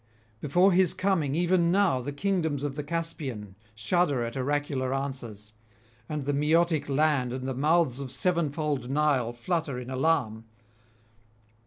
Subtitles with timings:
[0.39, 5.53] Before his coming even now the kingdoms of the Caspian shudder at oracular answers,
[6.09, 10.45] and the Maeotic land and the mouths of sevenfold Nile flutter in alarm.